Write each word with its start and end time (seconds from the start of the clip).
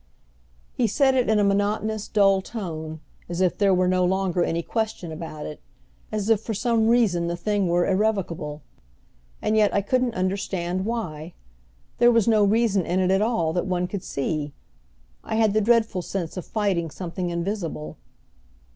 He 0.73 0.87
said 0.87 1.13
it 1.13 1.29
in 1.29 1.37
a 1.37 1.43
monotonous, 1.43 2.07
dull 2.07 2.41
tone, 2.41 3.01
as 3.29 3.39
if 3.39 3.55
there 3.59 3.71
were 3.71 3.87
no 3.87 4.03
longer 4.03 4.43
any 4.43 4.63
question 4.63 5.11
about 5.11 5.45
it, 5.45 5.61
as 6.11 6.27
if 6.27 6.41
for 6.41 6.55
some 6.55 6.87
reason 6.87 7.27
the 7.27 7.37
thing 7.37 7.67
were 7.67 7.85
irrevocable! 7.85 8.63
And 9.43 9.55
yet 9.55 9.71
I 9.75 9.81
couldn't 9.81 10.15
understand 10.15 10.85
why. 10.85 11.35
There 11.99 12.11
was 12.11 12.27
no 12.27 12.43
reason 12.43 12.83
in 12.83 12.99
it 12.99 13.11
at 13.11 13.21
all 13.21 13.53
that 13.53 13.67
one 13.67 13.85
could 13.85 14.01
see. 14.03 14.53
I 15.23 15.35
had 15.35 15.53
the 15.53 15.61
dreadful 15.61 16.01
sense 16.01 16.35
of 16.35 16.47
fighting 16.47 16.89
something 16.89 17.29
invisible. 17.29 17.97